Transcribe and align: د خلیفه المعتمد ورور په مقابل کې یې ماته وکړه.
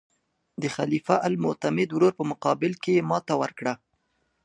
د 0.61 0.63
خلیفه 0.75 1.15
المعتمد 1.27 1.89
ورور 1.91 2.13
په 2.19 2.23
مقابل 2.31 2.71
کې 2.83 2.91
یې 2.97 3.05
ماته 3.09 3.33
وکړه. 3.41 3.73